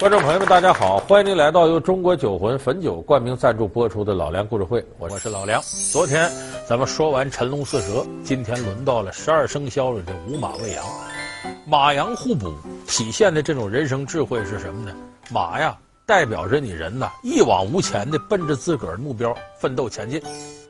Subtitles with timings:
[0.00, 0.98] 观众朋友们，大家好！
[0.98, 5.62] 欢迎您来到由中国酒魂汾酒冠名赞助播出的《老梁故事会》，我是老梁。
[5.92, 6.28] 昨天
[6.68, 10.84] 咱们说完辰龙巳蛇，今天轮到了十二生肖里的午马未羊。
[11.64, 12.52] 马羊互补，
[12.88, 14.96] 体现的这种人生智慧是什么呢？
[15.30, 20.20] 马呀，代表着你人呐，一往无前的奔着自个儿的目标奋斗前进；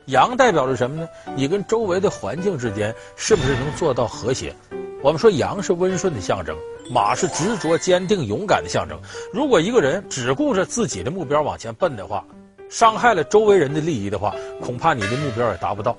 [0.05, 1.07] 羊代表着什么呢？
[1.35, 4.55] 你跟周围的环境之间是不是能做到和谐？
[5.01, 6.55] 我们说羊是温顺的象征。
[6.89, 8.99] 马是执着、坚定、勇敢的象征。
[9.33, 12.23] 如果一个人只顾着自己的目标往前奔的话，
[12.69, 15.95] 伤害了周围人的利益的话，恐怕你的目标也达不到。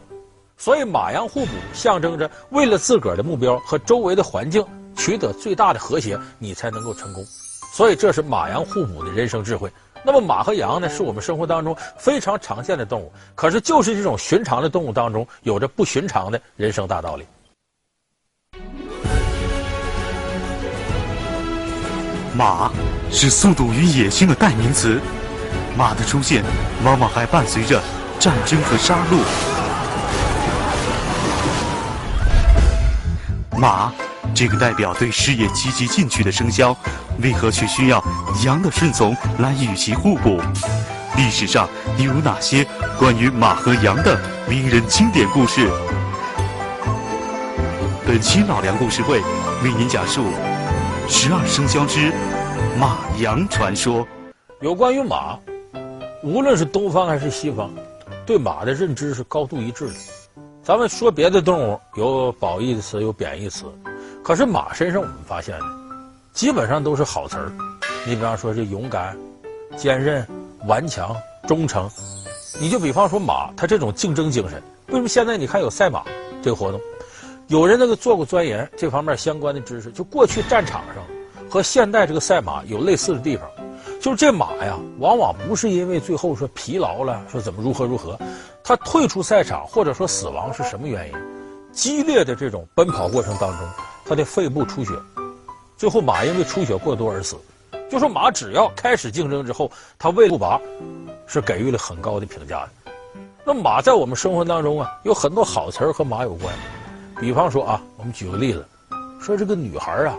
[0.57, 4.65] 所以，马羊互补，象征着为了自个儿的目标和周围的环境
[4.97, 7.23] 取得最大的和谐，你才能够成功。
[7.75, 9.71] 所以，这是马羊互补的人生智慧。
[10.03, 13.13] 那么，马和羊呢，是我们生活当中非常常见的动物。
[13.35, 17.25] 可是，就是这种寻常的动物当中，有着不寻常的人生大道理。
[22.37, 22.71] 马
[23.11, 25.01] 是速度与野性的代名词，
[25.75, 26.45] 马的出现
[26.85, 27.83] 往往还伴随着
[28.19, 29.17] 战争和杀戮。
[33.59, 33.91] 马
[34.35, 36.77] 这个代表对事业积极进取的生肖，
[37.23, 38.05] 为何却需要
[38.45, 40.39] 羊的顺从来与其互补？
[41.17, 42.67] 历史上又有哪些
[42.99, 45.71] 关于马和羊的名人经典故事？
[48.07, 49.23] 本期老梁故事会
[49.65, 50.27] 为您讲述。
[51.09, 52.13] 十二生肖之
[52.77, 54.07] 马羊传说。
[54.61, 55.39] 有关于马，
[56.23, 57.71] 无论是东方还是西方，
[58.27, 59.95] 对马的认知是高度一致的。
[60.65, 63.67] 咱们说别的动物有褒义的词，有贬义词，
[64.25, 65.67] 可是马身上我们发现的，
[66.33, 67.53] 基本上都是好词儿。
[68.05, 69.17] 你比方说这勇敢、
[69.77, 70.27] 坚韧、
[70.67, 71.15] 顽强、
[71.47, 71.89] 忠诚。
[72.59, 76.03] 你就比方说马，它这种竞争精神，为什么现在你看有赛马
[76.43, 76.81] 这个活动？
[77.49, 81.05] 有人那个做过钻研这方面相关的知识，就过去战场上
[81.49, 83.49] 和现代这个赛马有类似的地方，
[84.01, 88.19] 就是这马呀，往往不是因为最后说疲劳了，说怎么如何如何，
[88.65, 91.15] 他退出赛场或者说死亡是什么原因？
[91.71, 93.69] 激烈的这种奔跑过程当中，
[94.05, 94.93] 他的肺部出血，
[95.77, 97.37] 最后马因为出血过多而死。
[97.89, 100.61] 就说马只要开始竞争之后，他为不拔，
[101.29, 102.93] 是给予了很高的评价的。
[103.45, 106.53] 那马在我们生活当中啊，有很多好词儿和马有关。
[107.19, 108.65] 比方说啊，我们举个例子，
[109.21, 110.15] 说这个女孩啊，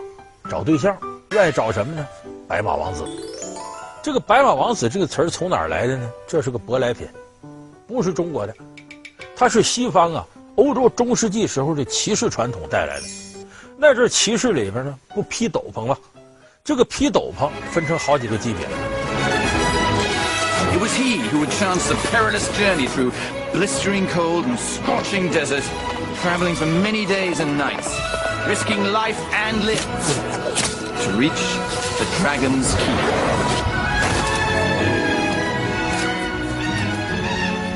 [0.50, 0.96] 找对象
[1.30, 2.06] 愿意找什么呢？
[2.48, 3.04] 白马王子。
[4.02, 6.10] 这个白马王子这个词儿从哪儿来的呢？
[6.26, 7.06] 这是个舶来品，
[7.86, 8.54] 不是中国的，
[9.36, 10.26] 它是西方啊，
[10.56, 13.06] 欧洲中世纪时候的骑士传统带来的。
[13.76, 15.96] 那阵骑士里边呢，不披斗篷吗？
[16.64, 18.66] 这个披斗篷分成好几个级别。
[20.72, 23.12] It was he who would chance a perilous journey through
[23.51, 25.63] blistering cold and scorching desert.
[26.21, 27.89] Traveling for many days and nights,
[28.47, 31.31] risking life and limb to reach
[31.99, 33.01] the dragon's keep.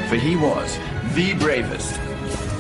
[0.07, 0.79] For he was
[1.13, 1.99] the bravest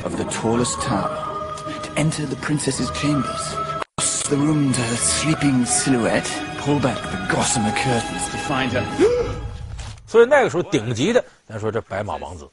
[0.03, 3.55] of the tallest tower to enter the princess's chambers,
[3.97, 8.85] cross the room to her sleeping silhouette, pull back the gossamer curtains to find her.
[10.05, 12.49] 所以那个时候顶级的，咱说这白马王子，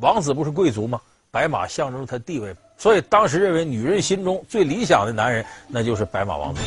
[0.00, 1.00] 王子不是贵族吗？
[1.30, 6.60] 白马象征他地位，所以当时认为女人心中最理想的男人，那就是白马王子。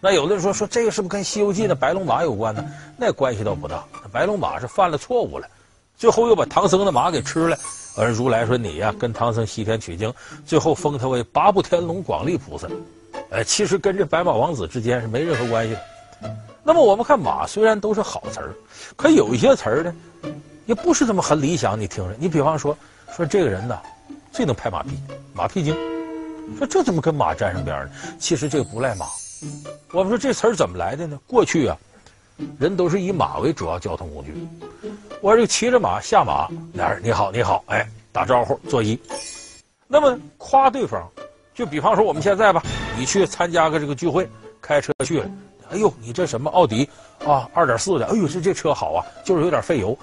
[0.00, 2.64] 那有的人说说这个是不是跟《西游记》的白龙马有关呢？
[2.96, 3.82] 那关系倒不大。
[4.12, 5.48] 白龙马是犯了错误了，
[5.96, 7.56] 最后又把唐僧的马给吃了。
[7.96, 10.12] 而如来说你呀，跟唐僧西天取经，
[10.44, 12.68] 最后封他为八部天龙广力菩萨。
[13.30, 16.36] 呃，其实跟这白马王子之间是没任何关系的。
[16.62, 18.54] 那么我们看马，虽然都是好词儿，
[18.94, 19.94] 可有一些词儿呢，
[20.66, 21.78] 也不是这么很理想。
[21.78, 22.76] 你听着，你比方说。
[23.14, 23.78] 说这个人呢，
[24.32, 24.98] 最能拍马屁，
[25.32, 25.72] 马屁精。
[26.58, 27.90] 说这怎么跟马沾上边呢？
[28.18, 29.06] 其实这个不赖马。
[29.92, 31.16] 我们说这词儿怎么来的呢？
[31.28, 31.76] 过去啊，
[32.58, 34.34] 人都是以马为主要交通工具。
[35.20, 38.98] 我这骑着马下马，俩人你好你好，哎，打招呼作揖。
[39.86, 41.08] 那么夸对方，
[41.54, 42.60] 就比方说我们现在吧，
[42.98, 44.28] 你去参加个这个聚会，
[44.60, 45.20] 开车去，
[45.70, 46.88] 哎呦，你这什么奥迪
[47.24, 49.96] 啊，二点四的，哎呦，这这车好啊，就是有点费油。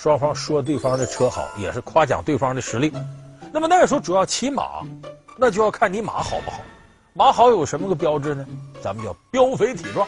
[0.00, 2.92] 双方说对方的车好，也是夸奖对方的实力。
[3.52, 4.80] 那么那个时候主要骑马，
[5.36, 6.60] 那就要看你马好不好。
[7.14, 8.46] 马好有什么个标志呢？
[8.80, 10.06] 咱们叫膘肥体壮。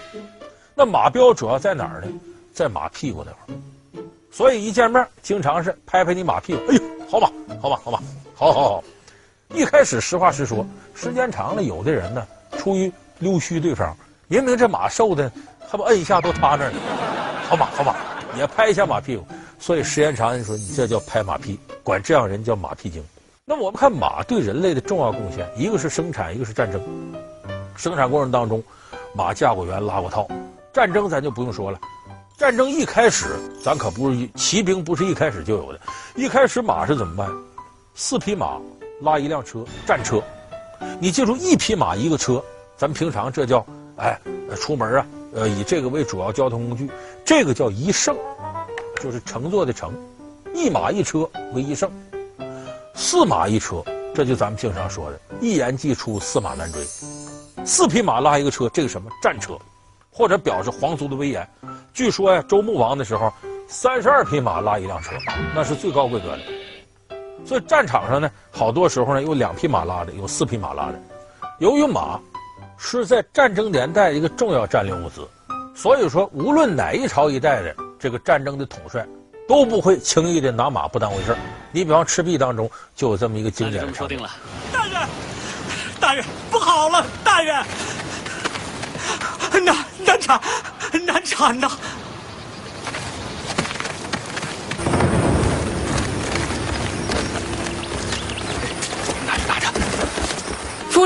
[0.76, 2.06] 那马膘主要在哪儿呢？
[2.54, 4.02] 在马屁股那块儿。
[4.30, 6.60] 所以一见面，经常是拍拍你马屁股。
[6.70, 7.26] 哎呦，好马，
[7.60, 7.98] 好马，好马，
[8.36, 8.84] 好好好。
[9.48, 10.64] 一开始实话实说，
[10.94, 12.24] 时间长了，有的人呢，
[12.56, 13.96] 出于溜须对方，
[14.28, 15.32] 明明这马瘦的，
[15.68, 16.78] 还不摁一下都塌那儿呢。
[17.48, 17.96] 好马，好马，
[18.38, 19.26] 也拍一下马屁股。
[19.60, 23.04] 所以时间长，你说你这叫拍马屁，管这样人叫马屁精。
[23.44, 26.80] 那我们看马对人类的重要贡献，一个是生产，一个是战争。
[27.76, 28.62] 生产过程当中，
[29.14, 30.26] 马架过员，拉过套，
[30.72, 31.78] 战争咱就不用说了，
[32.38, 35.80] 战争一开始咱可不是骑兵，不是一开始就有的。
[36.16, 37.30] 一开始马是怎么办？
[37.94, 38.58] 四匹马
[39.02, 40.22] 拉一辆车，战车。
[40.98, 42.42] 你记住，一匹马一个车，
[42.78, 43.64] 咱平常这叫
[43.96, 44.18] 哎，
[44.56, 46.90] 出门啊，呃，以这个为主要交通工具，
[47.24, 48.16] 这个叫一胜，
[49.00, 49.94] 就是乘坐的乘，
[50.54, 51.90] 一马一车为一乘，
[52.94, 53.82] 四马一车，
[54.14, 56.84] 这就咱们平常说的一言既出，驷马难追。
[57.64, 59.58] 四匹马拉一个车，这个什么战车，
[60.10, 61.48] 或者表示皇族的威严。
[61.94, 63.32] 据说呀，周穆王的时候，
[63.66, 65.12] 三十二匹马拉一辆车，
[65.54, 66.38] 那是最高规格的。
[67.46, 71.00] 所以战场上呢，好多时候呢，有两匹马拉的，有四匹马拉的。
[71.58, 72.20] 由于马
[72.76, 75.26] 是在战争年代一个重要战略物资，
[75.74, 79.06] 所以说无论哪一朝一代的这个战争的统帅，
[79.46, 81.36] 都不会轻易的拿马不当回事。
[81.70, 84.18] 你比方赤壁当中就有这么一个经典的场景。
[84.72, 85.08] 大人，
[86.00, 87.54] 大人，不好了，大人，
[89.62, 89.76] 难
[90.06, 90.40] 难产，
[91.04, 91.70] 难产呐！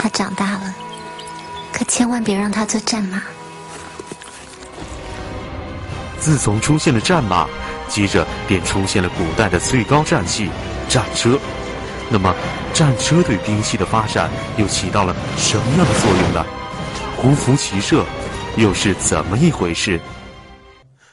[0.00, 0.74] 他长大了，
[1.72, 3.22] 可千万别让他做战马。
[6.24, 7.46] 自从出现了战马，
[7.86, 10.48] 接着便出现了古代的最高战器——
[10.88, 11.38] 战车。
[12.08, 12.34] 那么，
[12.72, 16.42] 战车对兵器的发展又起到了什么样的作用呢？
[17.18, 18.06] 胡服骑射
[18.56, 20.00] 又是怎么一回事？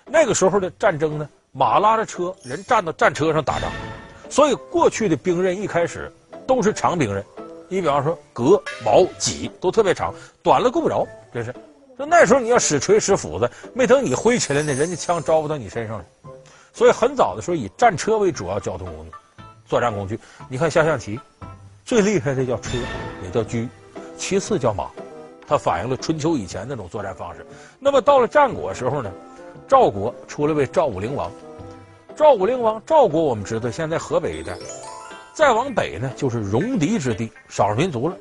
[0.06, 3.70] 那个时候的战争呢，马拉着车，人站到战车上打仗，
[4.30, 6.10] 所以过去的兵刃一开始
[6.48, 7.22] 都是长兵刃。
[7.68, 11.06] 你比方说，戈、矛、戟都特别长，短了够不着。
[11.34, 11.54] 这是，
[12.02, 16.06] 就那时候你要使锤使斧子，没等你挥起来呢，人家枪招呼到你身上了。
[16.74, 19.12] 所以很早的时候，以战车为主要交通工具、
[19.68, 20.20] 作战工具。
[20.50, 21.20] 你看下象棋，
[21.86, 22.76] 最厉害的叫车，
[23.24, 23.64] 也叫车，
[24.18, 24.90] 其次叫马，
[25.46, 27.46] 它反映了春秋以前那种作战方式。
[27.78, 29.12] 那么到了战国时候呢，
[29.68, 31.32] 赵国出了位赵武灵王。
[32.16, 34.58] 赵武灵王，赵国我们知道，现在河北一带。
[35.36, 38.18] 再往北呢，就是戎狄之地，少数民族了。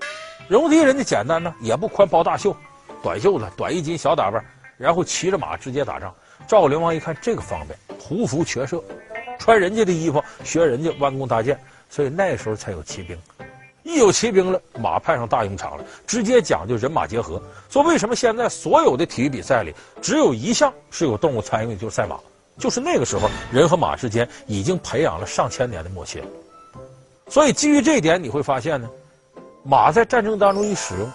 [0.48, 2.54] 戎狄人家简单呢，也不宽袍大袖，
[3.02, 4.44] 短袖子、短衣襟、小打扮，
[4.76, 6.14] 然后骑着马直接打仗。
[6.46, 8.82] 赵灵王一看这个方便，胡服骑射，
[9.38, 11.58] 穿人家的衣服，学人家弯弓搭箭，
[11.88, 13.16] 所以那时候才有骑兵。
[13.82, 17.42] 一有骑兵了，马派上大用场了，直接讲究人马结合。
[17.70, 22.18] 说为什么现在所有的体育比赛里只有一项是有动物参与，就是赛马，
[22.58, 26.22] 就是那个时候人和马之间已经培养了上千年的默契。
[27.28, 28.90] 所以，基于这一点，你会发现呢，
[29.62, 31.10] 马在战争当中一使用，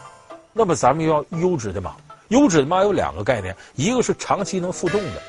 [0.58, 1.98] 那么咱们要优质的马。
[2.30, 5.22] 优质的马有两个概念，一个是长期能负重的，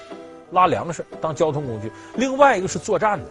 [0.53, 3.27] 拉粮食当交通工具；另外一个是作战的。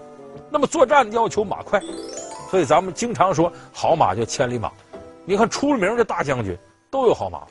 [0.51, 1.81] 那么作战要求马快，
[2.51, 4.69] 所以咱们经常说好马叫千里马。
[5.23, 6.55] 你看出了名的大将军
[6.91, 7.43] 都有好马，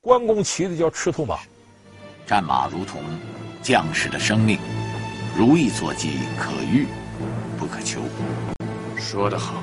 [0.00, 1.40] 关公骑的叫赤兔马。
[2.28, 3.02] 战马如同
[3.60, 4.56] 将士的生命，
[5.36, 6.86] 如意所及，可遇
[7.58, 8.00] 不可求。
[8.96, 9.54] 说得好，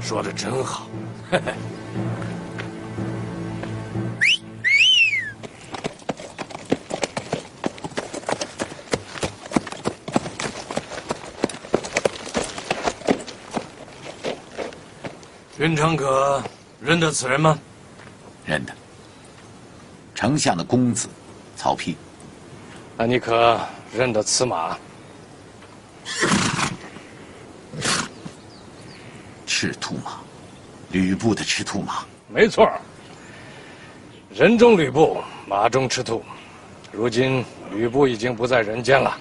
[0.00, 0.86] 说得真好。
[1.28, 1.52] 嘿嘿。
[15.58, 16.40] 云长可
[16.80, 17.58] 认得此人吗？
[18.46, 18.72] 认得。
[20.14, 21.08] 丞相的公子，
[21.56, 21.96] 曹丕。
[22.96, 23.60] 那你可
[23.92, 24.78] 认得此马？
[29.46, 30.20] 赤兔马，
[30.92, 32.70] 吕布的赤兔马，没错。
[34.30, 36.22] 人中吕布，马中赤兔。
[36.92, 39.18] 如今吕布已经不在人间了，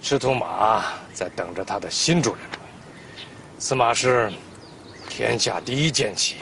[0.00, 0.82] 赤兔马
[1.14, 2.40] 在等着他的新主人。
[3.60, 4.32] 此马是
[5.14, 6.36] 天下第一剑气，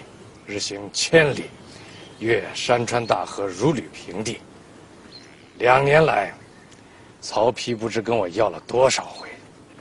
[0.47, 1.51] 日行千里，
[2.21, 4.41] 越山川大河如履平地。
[5.59, 6.33] 两年来，
[7.21, 9.29] 曹丕不知跟我要了多少回，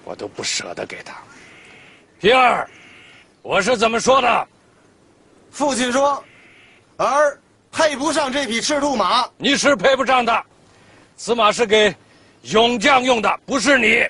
[0.04, 1.16] 我都不舍得给他。
[2.20, 2.68] 平儿。
[3.44, 4.48] 我是怎么说的？
[5.52, 6.24] 父亲说，
[6.98, 7.40] 儿
[7.72, 9.30] 配不上这匹赤兔马。
[9.38, 10.44] 你是配不上的，
[11.16, 11.96] 此马是给
[12.42, 14.04] 勇将用的，不是你。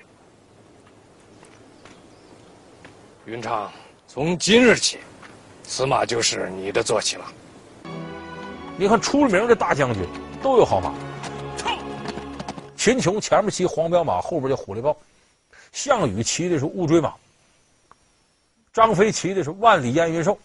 [3.26, 3.70] 云长，
[4.12, 4.98] 从今日起，
[5.62, 7.26] 此马就是你的坐骑了。
[8.76, 10.04] 你看出了名的大将军
[10.42, 10.92] 都有好马。
[12.76, 14.92] 秦琼前面骑黄骠马，后边叫虎力豹；
[15.72, 17.14] 项羽骑的是乌骓马。
[18.74, 20.36] 张飞骑的是万里烟云兽，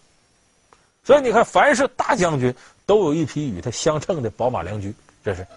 [1.03, 2.53] 所以你看，凡是大将军
[2.85, 4.93] 都有一匹与他相称的宝马良驹，
[5.23, 5.47] 这是。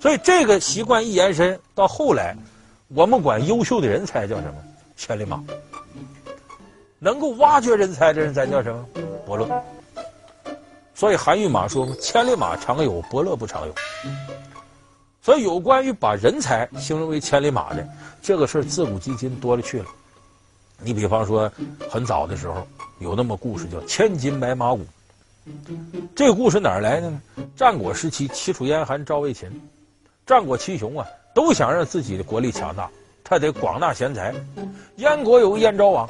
[0.00, 2.34] 所以这个习惯一延伸到后来，
[2.88, 4.54] 我们管优秀的人才叫什么？
[4.96, 5.44] 千里马。
[7.00, 8.86] 能够挖掘人才的人，咱叫什么？
[9.26, 9.48] 伯乐。
[10.94, 13.74] 所以韩愈马说：“千里马常有，伯乐不常有。”
[15.22, 17.86] 所以有关于把人才形容为千里马的
[18.22, 19.86] 这个事儿，自古至今多了去了。
[20.78, 21.50] 你比方说，
[21.90, 22.66] 很早的时候
[22.98, 24.80] 有那么故事叫“千金买马骨”。
[26.14, 27.20] 这个故事哪儿来的呢？
[27.56, 29.50] 战国时期，齐楚燕韩赵魏秦，
[30.26, 32.90] 战国七雄啊，都想让自己的国力强大，
[33.24, 34.34] 他得广纳贤才。
[34.96, 36.08] 燕国有个燕昭王，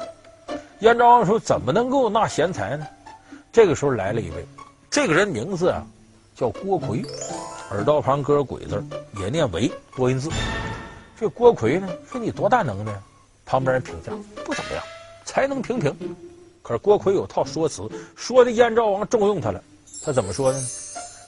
[0.81, 2.87] 燕昭王说：“怎么能够纳贤才呢？”
[3.53, 4.45] 这个时候来了一位，
[4.89, 5.85] 这个人名字啊
[6.35, 7.03] 叫郭奎，
[7.69, 8.83] 耳道旁搁个鬼字，
[9.19, 10.29] 也念韦，多音字。
[11.19, 12.91] 这郭奎呢说：“你多大能耐？”
[13.45, 14.11] 旁边人评价
[14.43, 14.83] 不怎么样，
[15.23, 15.95] 才能平平。
[16.63, 19.61] 可是郭奎有套说辞，说的燕昭王重用他了。
[20.03, 20.59] 他怎么说呢？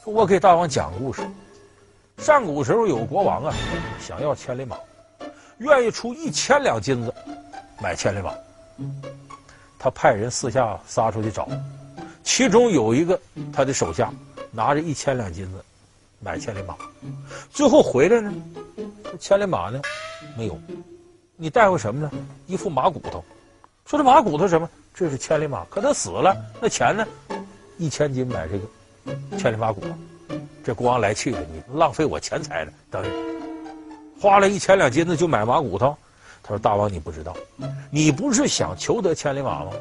[0.03, 1.21] 说我给大王讲故事。
[2.17, 3.53] 上古时候有国王啊，
[3.99, 4.77] 想要千里马，
[5.59, 7.13] 愿意出一千两金子
[7.79, 8.33] 买千里马。
[9.83, 11.45] 他派人四下撒出去找，
[12.23, 13.19] 其中有一个
[13.51, 14.09] 他的手下
[14.49, 15.61] 拿着一千两金子
[16.21, 16.73] 买千里马，
[17.51, 18.33] 最后回来呢，
[19.19, 19.81] 千里马呢
[20.37, 20.57] 没有。
[21.35, 22.09] 你带回什么呢？
[22.47, 23.21] 一副马骨头。
[23.85, 24.69] 说这马骨头什么？
[24.93, 27.05] 这是千里马，可他死了，那钱呢？
[27.77, 30.37] 一千金买这个千里马骨头。
[30.63, 32.71] 这国王来气了，你浪费我钱财了。
[32.89, 33.09] 等于
[34.17, 35.93] 花了一千两金子就买马骨头。
[36.43, 37.33] 他说：“大王，你不知道，
[37.89, 39.71] 你不是想求得千里马吗？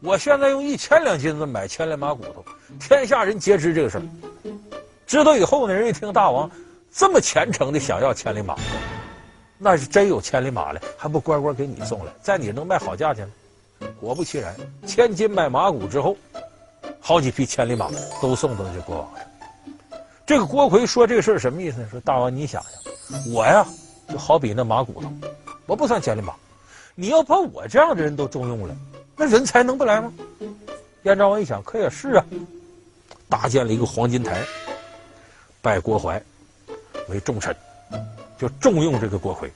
[0.00, 2.44] 我现在用一千两金子买千里马骨头，
[2.78, 4.02] 天下人皆知这个事儿。
[5.06, 6.48] 知道以后呢，人一听大王
[6.92, 8.54] 这么虔诚的想要千里马。”
[9.60, 13.34] 那是真有千里马了，还不乖乖给你送来，在你能卖好价钱吗？
[14.00, 14.54] 果不其然，
[14.86, 16.16] 千金买马骨之后，
[17.00, 17.90] 好几匹千里马
[18.22, 19.08] 都送到这国王
[20.24, 20.36] 这。
[20.36, 21.88] 这个郭奎说这个事儿什么意思呢？
[21.90, 22.62] 说大王，你想
[23.10, 23.66] 想，我呀
[24.08, 25.12] 就好比那马骨头，
[25.68, 26.34] 我不算千里马，
[26.96, 28.74] 你要把我这样的人都重用了，
[29.14, 30.10] 那人才能不来吗？
[31.02, 32.24] 燕昭王一想，可也是啊，
[33.28, 34.42] 搭建了一个黄金台，
[35.60, 36.20] 拜郭淮
[37.08, 37.54] 为重臣。
[38.38, 39.50] 就重用这个郭奎，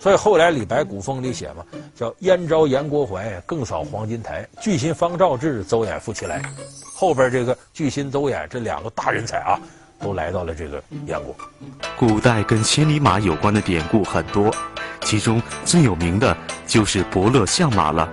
[0.00, 1.64] 所以后来李白古风里写嘛，
[1.94, 4.44] 叫燕昭言郭淮，更扫黄金台。
[4.60, 6.42] 巨心方兆志，邹衍复其来。
[6.92, 9.60] 后边这个巨心、邹衍这两个大人才啊，
[10.00, 11.34] 都来到了这个燕国。
[11.96, 14.54] 古代跟千里马有关的典故很多，
[15.02, 16.36] 其中最有名的
[16.66, 18.08] 就是伯乐相马了。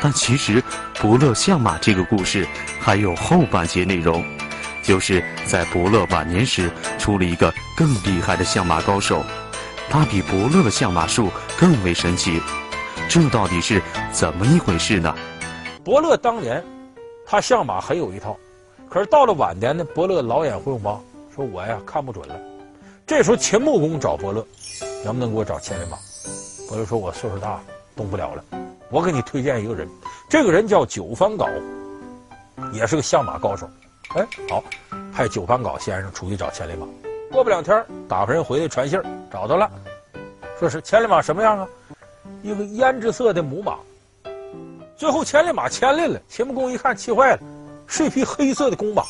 [0.00, 0.62] 但其实
[1.00, 2.46] 伯乐相马这个故事
[2.78, 4.24] 还有后半截内容。
[4.82, 9.24] 就是在伯乐晚年时，出了一个更厉害的相马高手，
[9.90, 11.28] 他比伯乐的相马术
[11.58, 12.40] 更为神奇，
[13.08, 15.12] 这到底是怎么一回事呢？
[15.82, 16.62] 伯乐当年，
[17.26, 18.38] 他相马很有一套，
[18.88, 21.00] 可是到了晚年呢，伯乐老眼昏花，
[21.36, 22.34] 说我呀看不准了。
[23.06, 24.44] 这时候秦穆公找伯乐，
[25.04, 25.98] 能不能给我找千里马？
[26.66, 27.60] 伯乐说，我岁数大，
[27.94, 28.42] 动不了了，
[28.90, 29.86] 我给你推荐一个人，
[30.30, 31.46] 这个人叫九番皋，
[32.72, 33.68] 也是个相马高手。
[34.14, 34.64] 哎，好，
[35.12, 36.86] 派九番皋先生出去找千里马。
[37.30, 38.98] 过不两天，打发人回来传信
[39.30, 39.70] 找到了，
[40.58, 41.68] 说是千里马什么样啊？
[42.42, 43.76] 一个胭脂色的母马。
[44.96, 47.40] 最后千里马牵来了，秦穆公一看气坏了，
[47.86, 49.04] 是一匹黑色的公马。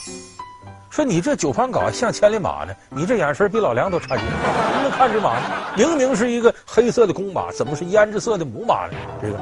[0.90, 2.75] 说你这九番皋像千里马呢？
[2.88, 5.45] 你这眼神比老梁都差劲，怎么看这马呢？
[5.76, 8.95] 明明是一个黑色的公马，怎么是胭脂色的母马呢？
[9.21, 9.38] 这个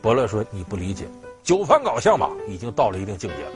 [0.00, 1.06] 伯乐说你不理解，
[1.42, 3.50] 九番皋相马已经到了一定境界了。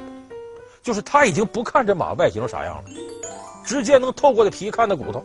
[0.82, 2.84] 就是他已经不看这马外形啥样了，
[3.64, 5.24] 直接能透过这皮看到骨头，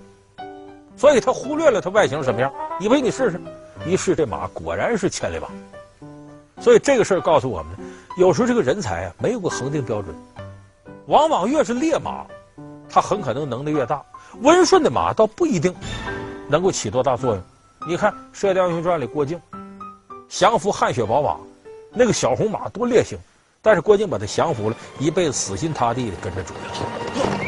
[0.98, 2.52] 所以他忽略了它外形什么样。
[2.80, 3.42] 以为你试试，
[3.86, 5.48] 一试这马果然是千里马。
[6.60, 7.78] 所以这个事儿告诉我们，
[8.18, 10.14] 有时候这个人才啊没有个恒定标准，
[11.08, 12.26] 往往越是烈马，
[12.90, 13.98] 它很可能能力越大；
[14.42, 15.74] 温顺的马倒不一定
[16.48, 17.44] 能够起多大作用。
[17.88, 19.40] 你看《射雕英雄传》里郭靖
[20.30, 21.38] 降服汗血宝马，
[21.92, 23.18] 那个小红马多烈性。
[23.62, 27.43] 但是郭靖把它降服了，一辈子死心塌地的跟着主人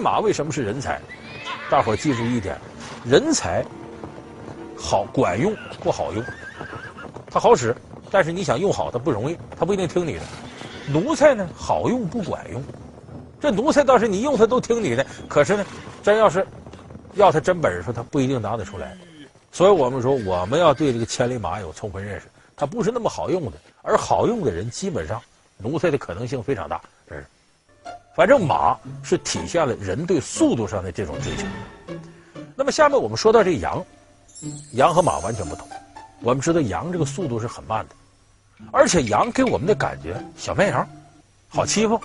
[0.00, 1.00] 马为什么是人才？
[1.70, 2.58] 大伙记住一点：
[3.04, 3.64] 人才
[4.76, 6.24] 好管用不好用，
[7.30, 7.76] 它好使，
[8.10, 10.20] 但是你想用好它不容易，它不一定听你的。
[10.88, 12.60] 奴才呢，好用不管用，
[13.40, 15.64] 这奴才倒是你用它都听你的，可是呢，
[16.02, 16.44] 真要是
[17.14, 18.96] 要他真本事，他不一定拿得出来。
[19.52, 22.26] 所以我们说，我们要对这个千里马有充分认识，
[22.56, 23.52] 它不是那么好用的，
[23.82, 25.20] 而好用的人基本上
[25.58, 27.24] 奴才的可能性非常大，这是。
[28.20, 31.46] 反正马是体现了人对速度上的这种追求。
[32.54, 33.82] 那么下面我们说到这羊，
[34.72, 35.66] 羊和马完全不同。
[36.20, 37.94] 我们知道羊这个速度是很慢的，
[38.72, 40.86] 而且羊给我们的感觉小绵羊，
[41.48, 41.98] 好欺负，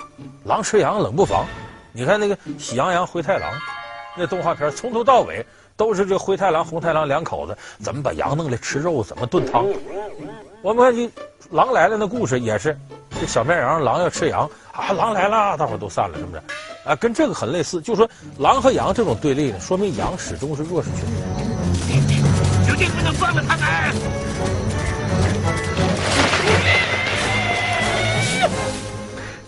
[0.46, 1.46] 狼吃羊冷不防。
[1.92, 3.52] 你看那个《喜羊羊灰太狼》，
[4.16, 5.46] 那动画片从头到尾
[5.76, 9.66] 都是这灰太狼、红太狼两口子怎么把羊弄来吃肉，怎么炖汤。
[10.62, 11.02] 我们看这
[11.52, 12.80] 《狼来了》那故事也是，
[13.20, 16.42] 这小绵羊狼要吃羊啊，狼来了，大伙都散了，是不是？
[16.84, 21.06] 啊，跟这个很类似，就是说狼和羊这种对立呢，说明羊始终是弱势群
[22.08, 22.22] 体。
[22.68, 23.66] 绝对不能放了他们！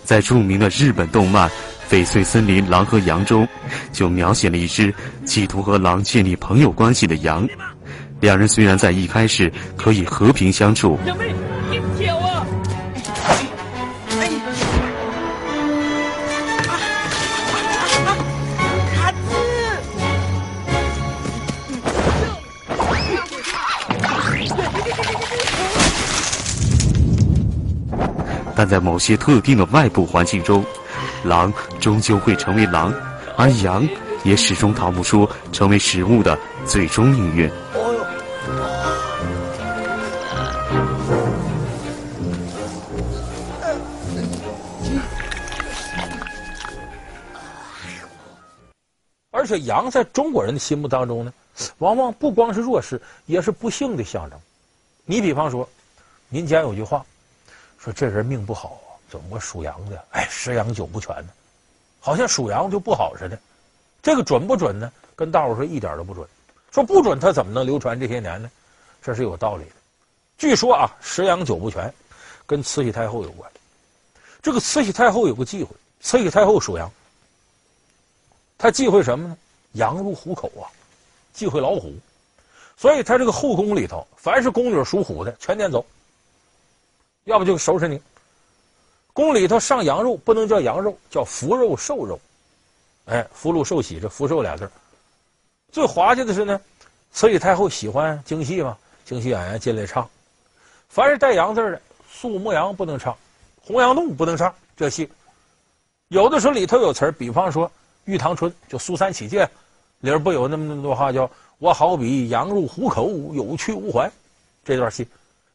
[0.05, 1.49] 在著名的日本动漫
[1.91, 3.45] 《翡翠森林狼和羊》中，
[3.91, 4.93] 就描写了一只
[5.25, 7.45] 企图和狼建立朋友关系的羊。
[8.21, 10.97] 两人虽然在一开始可以和平相处。
[28.57, 30.65] 但在某些特定的外部环境中，
[31.23, 32.91] 狼终究会成为狼，
[33.37, 33.87] 而羊
[34.23, 36.35] 也始终逃不出成为食物的
[36.65, 37.47] 最终命运。
[49.29, 51.31] 而且羊在中国人的心目当中呢，
[51.77, 54.39] 往往不光是弱势，也是不幸的象征。
[55.05, 55.69] 你比方说，
[56.29, 57.05] 民间有句话。
[57.77, 58.79] 说这人命不好，
[59.09, 60.03] 怎么个属羊的？
[60.11, 61.29] 哎，十羊九不全呢，
[61.99, 63.39] 好像属羊就不好似的。
[64.01, 64.91] 这个准不准呢？
[65.15, 66.27] 跟大伙说一点都不准。
[66.71, 68.49] 说不准，他怎么能流传这些年呢？
[69.01, 69.71] 这是有道理的。
[70.37, 71.91] 据说啊，十羊九不全，
[72.45, 73.49] 跟慈禧太后有关。
[74.41, 76.91] 这个慈禧太后有个忌讳，慈禧太后属羊，
[78.57, 79.37] 她忌讳什么呢？
[79.73, 80.69] 羊入虎口啊，
[81.33, 81.93] 忌讳老虎，
[82.77, 85.85] 所以她这个后宫里头，凡是宫女属虎的，全撵走。
[87.27, 88.01] 要不就收拾你。
[89.11, 92.17] 宫里头上羊肉不能叫羊肉，叫福肉寿肉。
[93.05, 94.69] 哎，福禄寿喜这福寿俩字。
[95.69, 96.59] 最滑稽的是呢，
[97.11, 100.09] 慈禧太后喜欢京戏嘛，京戏演员进来唱，
[100.87, 103.15] 凡是带羊字的，肃穆羊不能唱，
[103.61, 105.09] 洪阳怒不能唱这戏。
[106.07, 107.67] 有的时候里头有词儿，比方说
[108.05, 109.43] 《玉堂春》就苏三起解，
[109.99, 114.09] 里边不有那么那么多话叫“我好比羊入虎口，有去无还”
[114.63, 115.05] 这段戏。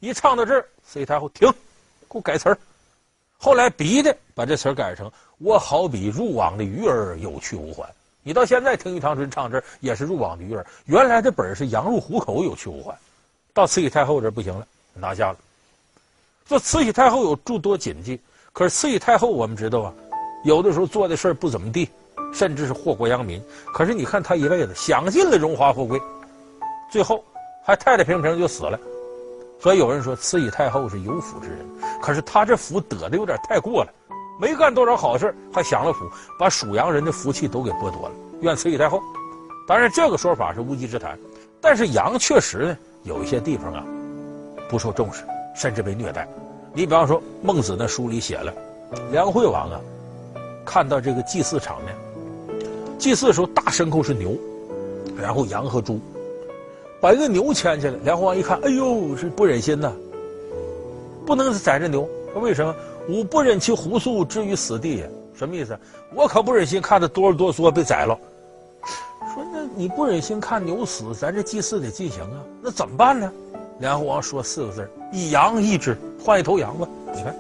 [0.03, 1.49] 一唱到这儿，慈禧太后停，
[2.09, 2.59] 给我改词儿。
[3.39, 7.89] 后来逼的把这词儿改成“我好比入网的鱼儿，有去无还”。
[8.25, 10.67] 你到现在听玉堂春唱这，也是入网的鱼儿。
[10.87, 12.93] 原来的本是羊入虎口，有去无还。
[13.55, 15.39] 到慈禧太后这不行了，拿下了。
[16.49, 18.21] 说慈禧太后有诸多禁忌，
[18.53, 19.95] 可是慈禧太后我们知道啊，
[20.45, 21.89] 有的时候做的事儿不怎么地，
[22.35, 23.41] 甚至是祸国殃民。
[23.73, 25.97] 可是你看她一辈子享尽了荣华富贵，
[26.91, 27.25] 最后
[27.65, 28.77] 还太太平平就死了。
[29.63, 31.59] 所以有人说慈禧太后是有福之人，
[32.03, 33.93] 可是她这福得的有点太过了，
[34.41, 36.05] 没干多少好事还享了福，
[36.37, 38.11] 把属羊人的福气都给剥夺了。
[38.41, 39.01] 怨慈禧太后，
[39.69, 41.17] 当然这个说法是无稽之谈。
[41.61, 43.85] 但是羊确实呢有一些地方啊
[44.69, 45.23] 不受重视，
[45.55, 46.27] 甚至被虐待。
[46.73, 48.53] 你比方说孟子那书里写了，
[49.13, 49.81] 梁惠王啊
[50.67, 51.95] 看到这个祭祀场面，
[52.99, 54.37] 祭祀的时候大牲口是牛，
[55.17, 56.01] 然后羊和猪。
[57.03, 59.93] 把一个牛牵起来，梁惠王一看，哎呦，是不忍心呐，
[61.27, 62.09] 不能宰这牛。
[62.37, 62.73] 为什么？
[63.09, 65.05] 吾不忍其虎粟之于死地。
[65.35, 65.77] 什么意思？
[66.15, 68.17] 我可不忍心看他哆哆嗦被宰了。
[69.35, 73.33] 说那你不忍心看牛死，咱这祭祀得进行啊，那怎么办呢？
[73.81, 76.87] 梁惠王说四个字：以羊易之，换一头羊吧。
[77.13, 77.35] 你看，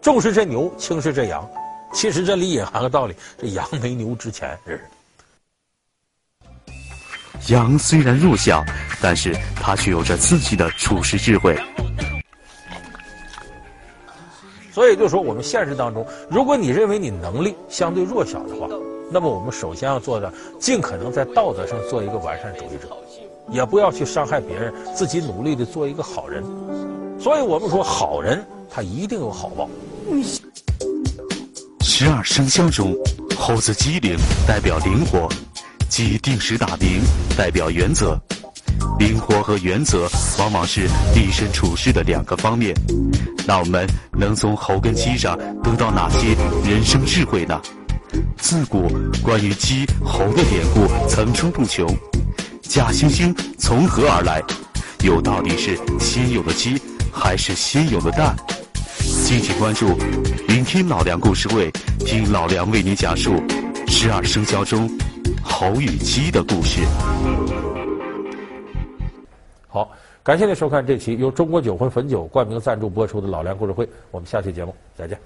[0.00, 1.44] 重视这牛，轻视这羊，
[1.92, 4.80] 其实这里隐含个道理：这羊没牛值钱，这是。
[7.50, 8.64] 羊虽然弱小，
[9.02, 11.58] 但是它却有着自己的处世智慧。
[14.72, 18.68] 所以就说，我们现实当中，如果你认为你能力相对弱小的话，
[19.10, 22.96] 那么我们首先要做的，尽可能在道德上做一个完善主义者，
[23.50, 26.44] 也不要去伤害别人，自己努力的做一个好人。
[27.18, 29.68] 所以我们说，好人他一定有好报。
[31.80, 32.94] 十二生肖中，
[33.36, 35.28] 猴子机灵，代表灵活。
[35.90, 37.02] 鸡定时打鸣，
[37.36, 38.16] 代表原则。
[39.00, 40.82] 灵活和原则往往是
[41.16, 42.72] 立身处世的两个方面。
[43.44, 46.28] 那我们能从猴跟鸡上得到哪些
[46.64, 47.60] 人生智慧呢？
[48.38, 48.88] 自古
[49.20, 51.84] 关于鸡猴的典故层出不穷。
[52.62, 54.40] 假惺惺从何而来？
[55.02, 56.80] 又到底是先有的鸡，
[57.12, 58.36] 还是先有的蛋？
[59.26, 59.98] 敬请关注，
[60.46, 61.68] 聆听老梁故事会，
[62.06, 63.42] 听老梁为你讲述
[63.88, 64.88] 十二生肖中。
[65.42, 66.82] 猴与鸡的故事。
[69.68, 69.90] 好，
[70.22, 75.18] 感谢您收看这期由中国酒魂汾酒冠名赞助播出的《老梁故事会》，我们下期节目再见。